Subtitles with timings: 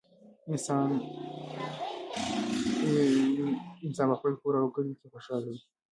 [3.83, 5.61] انسان په خپل کور او کلي کې خوشحاله وي